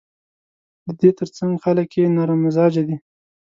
د 0.85 0.87
دې 0.99 1.09
ترڅنګ 1.19 1.53
خلک 1.63 1.89
یې 1.99 2.05
نرم 2.15 2.39
مزاجه 2.45 2.83
دي. 2.87 2.95